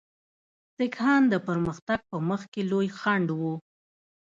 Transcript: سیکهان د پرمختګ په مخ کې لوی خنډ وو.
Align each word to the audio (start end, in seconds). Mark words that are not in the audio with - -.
سیکهان 0.75 1.21
د 1.31 1.35
پرمختګ 1.47 1.99
په 2.09 2.17
مخ 2.29 2.41
کې 2.51 2.61
لوی 2.71 2.87
خنډ 2.99 3.27
وو. 3.39 3.53